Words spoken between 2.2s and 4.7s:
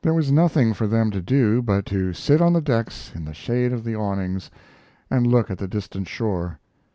on the decks in the shade of the awnings